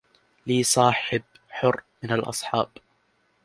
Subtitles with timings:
[0.47, 2.69] لي صاحب حر من الأصحاب